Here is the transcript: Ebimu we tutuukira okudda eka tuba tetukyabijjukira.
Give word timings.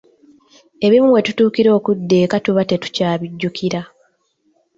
Ebimu 0.85 1.09
we 1.13 1.19
tutuukira 1.27 1.69
okudda 1.77 2.15
eka 2.25 2.37
tuba 2.45 2.61
tetukyabijjukira. 2.69 3.81